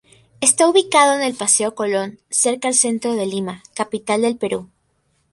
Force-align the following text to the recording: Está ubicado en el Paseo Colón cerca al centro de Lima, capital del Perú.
Está 0.39 0.67
ubicado 0.67 1.13
en 1.13 1.21
el 1.21 1.35
Paseo 1.35 1.75
Colón 1.75 2.17
cerca 2.31 2.67
al 2.67 2.73
centro 2.73 3.13
de 3.13 3.27
Lima, 3.27 3.61
capital 3.75 4.23
del 4.23 4.35
Perú. 4.35 4.67